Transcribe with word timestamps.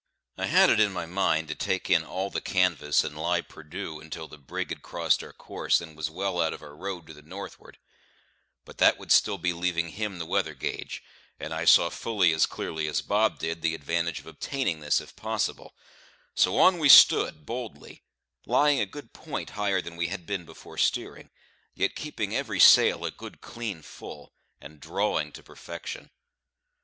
I 0.35 0.47
had 0.47 0.71
it 0.71 0.79
in 0.79 0.91
my 0.91 1.05
mind 1.05 1.47
to 1.49 1.53
take 1.53 1.87
in 1.87 2.03
all 2.03 2.31
the 2.31 2.41
canvas 2.41 3.03
and 3.03 3.15
lie 3.15 3.41
perdu 3.43 3.99
until 4.01 4.27
the 4.27 4.39
brig 4.39 4.69
had 4.69 4.81
crossed 4.81 5.21
our 5.21 5.31
course 5.31 5.79
and 5.79 5.95
was 5.95 6.09
well 6.09 6.41
out 6.41 6.53
of 6.53 6.63
our 6.63 6.75
road 6.75 7.05
to 7.05 7.13
the 7.13 7.21
northward; 7.21 7.77
but 8.65 8.79
that 8.79 8.97
would 8.97 9.11
still 9.11 9.37
be 9.37 9.53
leaving 9.53 9.89
him 9.89 10.17
the 10.17 10.25
weather 10.25 10.55
gauge; 10.55 11.03
and 11.39 11.53
I 11.53 11.65
saw 11.65 11.91
fully 11.91 12.33
as 12.33 12.47
clearly 12.47 12.87
as 12.87 13.03
Bob 13.03 13.37
did 13.37 13.61
the 13.61 13.75
advantage 13.75 14.19
of 14.19 14.25
obtaining 14.25 14.79
this, 14.79 15.01
if 15.01 15.15
possible; 15.15 15.75
so 16.33 16.57
on 16.57 16.79
we 16.79 16.89
stood, 16.89 17.45
boldly, 17.45 18.01
lying 18.47 18.79
a 18.79 18.87
good 18.87 19.13
point 19.13 19.51
higher 19.51 19.81
than 19.83 19.95
we 19.97 20.07
had 20.07 20.25
been 20.25 20.45
before 20.45 20.79
steering, 20.79 21.29
yet 21.75 21.95
keeping 21.95 22.35
every 22.35 22.59
sail 22.59 23.05
a 23.05 23.11
good 23.11 23.39
clean 23.39 23.83
full, 23.83 24.33
and 24.59 24.79
drawing 24.79 25.31
to 25.33 25.43
perfection. 25.43 26.09